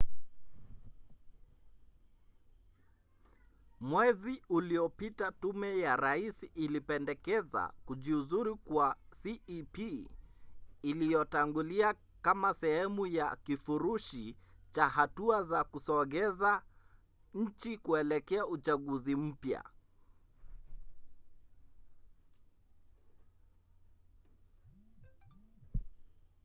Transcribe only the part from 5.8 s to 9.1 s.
rais ilipendekeza kujiuzulu kwa